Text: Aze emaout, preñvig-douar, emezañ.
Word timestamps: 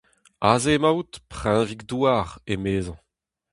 Aze 0.51 0.71
emaout, 0.77 1.11
preñvig-douar, 1.31 2.27
emezañ. 2.53 2.99